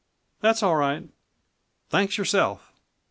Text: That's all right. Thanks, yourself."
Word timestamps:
That's 0.39 0.63
all 0.63 0.77
right. 0.77 1.07
Thanks, 1.91 2.17
yourself." 2.17 2.73